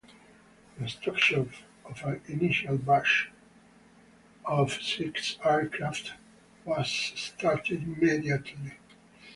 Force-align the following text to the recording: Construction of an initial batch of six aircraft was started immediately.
Construction 0.77 1.53
of 1.85 2.03
an 2.05 2.21
initial 2.27 2.75
batch 2.75 3.29
of 4.45 4.73
six 4.81 5.37
aircraft 5.45 6.13
was 6.65 6.89
started 7.15 7.83
immediately. 7.83 8.79